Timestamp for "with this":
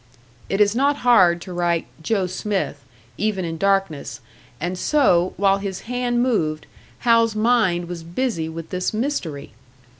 8.49-8.95